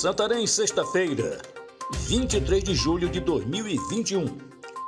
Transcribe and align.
Santarém, 0.00 0.46
sexta-feira, 0.46 1.42
23 2.06 2.64
de 2.64 2.74
julho 2.74 3.06
de 3.06 3.20
2021. 3.20 4.34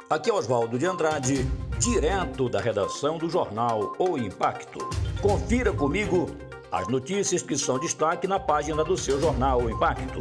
Aqui 0.08 0.31
é 0.31 0.33
Oswaldo 0.33 0.79
de 0.79 0.87
Andrade, 0.87 1.46
direto 1.79 2.49
da 2.49 2.58
redação 2.58 3.19
do 3.19 3.29
jornal 3.29 3.93
O 3.98 4.17
Impacto. 4.17 4.79
Confira 5.21 5.71
comigo 5.71 6.30
as 6.71 6.88
notícias 6.88 7.43
que 7.43 7.58
são 7.58 7.79
destaque 7.79 8.26
na 8.26 8.40
página 8.40 8.83
do 8.83 8.97
seu 8.97 9.21
jornal 9.21 9.61
O 9.61 9.71
Impacto. 9.71 10.19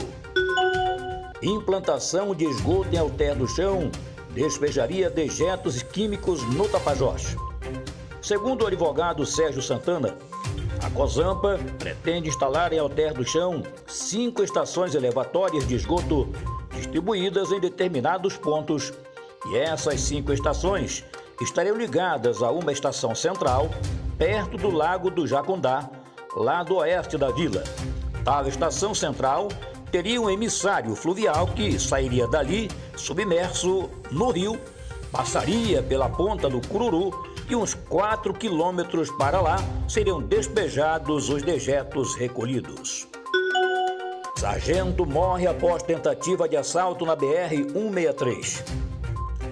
Implantação 1.41 2.35
de 2.35 2.43
esgoto 2.43 2.93
em 2.93 2.97
Alter 2.97 3.37
do 3.37 3.47
Chão 3.47 3.89
despejaria 4.31 5.09
dejetos 5.09 5.81
químicos 5.81 6.43
no 6.53 6.67
Tapajós. 6.67 7.37
Segundo 8.21 8.63
o 8.63 8.67
advogado 8.67 9.25
Sérgio 9.25 9.61
Santana, 9.61 10.17
a 10.83 10.89
COSAMPA 10.89 11.59
pretende 11.77 12.29
instalar 12.29 12.73
em 12.73 12.79
Alter 12.79 13.13
do 13.13 13.23
Chão 13.23 13.63
cinco 13.87 14.43
estações 14.43 14.95
elevatórias 14.95 15.67
de 15.67 15.75
esgoto 15.75 16.27
distribuídas 16.73 17.51
em 17.51 17.59
determinados 17.59 18.35
pontos, 18.37 18.91
e 19.47 19.57
essas 19.57 20.01
cinco 20.01 20.33
estações 20.33 21.03
estariam 21.39 21.77
ligadas 21.77 22.41
a 22.41 22.51
uma 22.51 22.71
estação 22.71 23.13
central 23.13 23.69
perto 24.17 24.57
do 24.57 24.69
Lago 24.69 25.09
do 25.09 25.27
Jacundá, 25.27 25.89
lá 26.35 26.63
do 26.63 26.77
oeste 26.77 27.17
da 27.17 27.29
vila. 27.29 27.63
Tal 28.23 28.47
estação 28.47 28.93
central 28.93 29.49
teria 29.91 30.21
um 30.21 30.29
emissário 30.29 30.95
fluvial 30.95 31.47
que 31.47 31.79
sairia 31.79 32.27
dali, 32.27 32.69
submerso 32.95 33.89
no 34.11 34.31
rio, 34.31 34.59
passaria 35.11 35.83
pela 35.83 36.09
ponta 36.09 36.49
do 36.49 36.65
Cururu 36.67 37.30
e 37.49 37.55
uns 37.55 37.73
4 37.73 38.33
quilômetros 38.33 39.09
para 39.11 39.41
lá 39.41 39.57
seriam 39.87 40.21
despejados 40.21 41.29
os 41.29 41.43
dejetos 41.43 42.15
recolhidos. 42.15 43.07
Sargento 44.37 45.05
morre 45.05 45.47
após 45.47 45.83
tentativa 45.83 46.49
de 46.49 46.57
assalto 46.57 47.05
na 47.05 47.15
BR-163. 47.15 48.63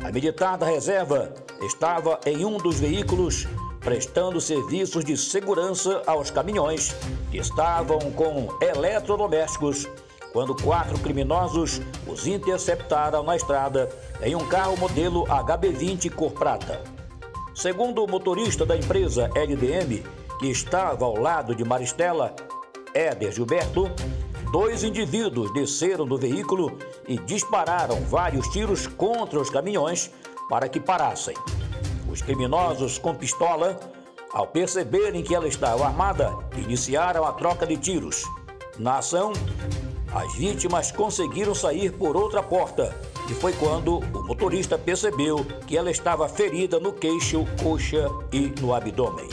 A 0.03 0.11
militar 0.11 0.57
da 0.57 0.65
reserva 0.65 1.33
estava 1.61 2.19
em 2.25 2.43
um 2.43 2.57
dos 2.57 2.79
veículos 2.79 3.47
prestando 3.79 4.41
serviços 4.41 5.05
de 5.05 5.15
segurança 5.15 6.01
aos 6.05 6.29
caminhões 6.31 6.95
que 7.31 7.37
estavam 7.37 7.99
com 8.11 8.47
eletrodomésticos 8.61 9.87
quando 10.31 10.55
quatro 10.55 10.97
criminosos 10.99 11.81
os 12.07 12.27
interceptaram 12.27 13.23
na 13.23 13.35
estrada 13.35 13.89
em 14.21 14.35
um 14.35 14.47
carro 14.47 14.77
modelo 14.77 15.25
HB20 15.25 16.11
cor 16.13 16.31
prata. 16.31 16.98
Segundo 17.59 18.05
o 18.05 18.09
motorista 18.09 18.65
da 18.65 18.77
empresa 18.77 19.29
LDM, 19.35 20.01
que 20.39 20.47
estava 20.47 21.03
ao 21.03 21.17
lado 21.17 21.53
de 21.53 21.65
Maristela, 21.65 22.33
Éder 22.93 23.33
Gilberto, 23.33 23.91
dois 24.49 24.81
indivíduos 24.81 25.51
desceram 25.51 26.07
do 26.07 26.17
veículo 26.17 26.79
e 27.05 27.17
dispararam 27.17 27.99
vários 28.05 28.47
tiros 28.47 28.87
contra 28.87 29.37
os 29.37 29.49
caminhões 29.49 30.09
para 30.49 30.69
que 30.69 30.79
parassem. 30.79 31.35
Os 32.09 32.21
criminosos 32.21 32.97
com 32.97 33.13
pistola, 33.13 33.77
ao 34.31 34.47
perceberem 34.47 35.21
que 35.21 35.35
ela 35.35 35.45
estava 35.49 35.85
armada, 35.85 36.33
iniciaram 36.55 37.25
a 37.25 37.33
troca 37.33 37.67
de 37.67 37.75
tiros. 37.75 38.23
Na 38.77 38.99
ação, 38.99 39.33
as 40.13 40.33
vítimas 40.35 40.93
conseguiram 40.93 41.53
sair 41.53 41.91
por 41.91 42.15
outra 42.15 42.41
porta 42.41 42.95
e 43.29 43.33
foi 43.33 43.53
quando 43.53 43.99
o 43.99 44.23
motorista 44.23 44.77
percebeu 44.77 45.45
que 45.67 45.77
ela 45.77 45.91
estava 45.91 46.27
ferida 46.27 46.79
no 46.79 46.91
queixo, 46.91 47.45
coxa 47.61 48.07
e 48.31 48.51
no 48.59 48.73
abdômen. 48.73 49.29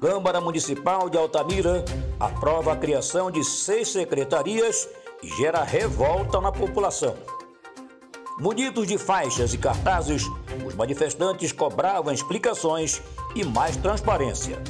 Câmara 0.00 0.40
Municipal 0.40 1.08
de 1.08 1.16
Altamira 1.16 1.84
aprova 2.18 2.72
a 2.72 2.76
criação 2.76 3.30
de 3.30 3.44
seis 3.44 3.88
secretarias 3.88 4.88
e 5.22 5.28
gera 5.28 5.62
revolta 5.62 6.40
na 6.40 6.50
população. 6.50 7.14
Munidos 8.40 8.88
de 8.88 8.98
faixas 8.98 9.54
e 9.54 9.58
cartazes, 9.58 10.24
os 10.66 10.74
manifestantes 10.74 11.52
cobravam 11.52 12.12
explicações 12.12 13.00
e 13.36 13.44
mais 13.44 13.76
transparência. 13.76 14.60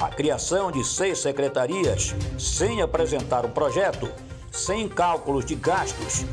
A 0.00 0.08
criação 0.08 0.70
de 0.70 0.84
seis 0.84 1.18
secretarias 1.18 2.14
sem 2.38 2.80
apresentar 2.80 3.44
um 3.44 3.50
projeto, 3.50 4.08
sem 4.52 4.88
cálculos 4.88 5.44
de 5.44 5.56
gastos 5.56 6.24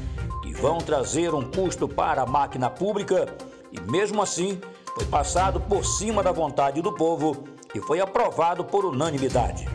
vão 0.60 0.80
trazer 0.80 1.34
um 1.34 1.42
custo 1.42 1.88
para 1.88 2.24
a 2.24 2.26
máquina 2.26 2.70
pública 2.70 3.34
e, 3.72 3.80
mesmo 3.90 4.22
assim, 4.22 4.60
foi 4.94 5.06
passado 5.06 5.60
por 5.62 5.86
cima 5.86 6.22
da 6.22 6.32
vontade 6.32 6.82
do 6.82 6.94
povo 6.94 7.46
e 7.74 7.80
foi 7.80 8.02
aprovado 8.02 8.64
por 8.66 8.84
unanimidade. 8.84 9.66